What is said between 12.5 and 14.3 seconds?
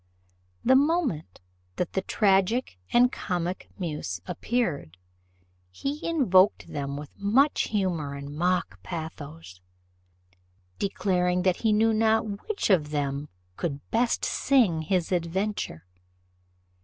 of them could best